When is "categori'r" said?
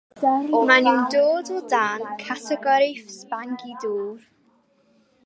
2.23-3.05